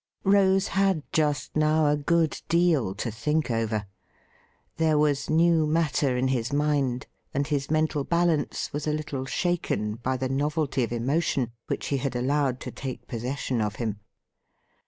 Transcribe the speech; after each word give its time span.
Rose 0.23 0.69
had 0.69 1.03
just 1.13 1.55
now 1.55 1.85
a 1.85 1.95
good 1.95 2.41
deal 2.49 2.95
to 2.95 3.11
think 3.11 3.51
over. 3.51 3.85
There 4.77 4.97
was 4.97 5.29
new 5.29 5.67
matter 5.67 6.17
in 6.17 6.29
his 6.29 6.51
mind, 6.51 7.05
and 7.35 7.45
his 7.45 7.69
mental 7.69 8.03
balance 8.03 8.73
was 8.73 8.87
a 8.87 8.93
little 8.93 9.25
shaken 9.27 9.97
by 9.97 10.17
the 10.17 10.27
novelty 10.27 10.83
of 10.83 10.91
emotion 10.91 11.51
which 11.67 11.89
he 11.89 11.97
had 11.97 12.15
allowed 12.15 12.59
to 12.61 12.71
take 12.71 13.07
possession 13.07 13.61
of 13.61 13.75
him. 13.75 13.99